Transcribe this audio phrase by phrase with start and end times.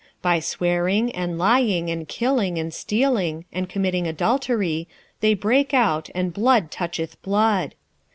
[0.01, 4.87] 4:2 By swearing, and lying, and killing, and stealing, and committing adultery,
[5.19, 7.75] they break out, and blood toucheth blood.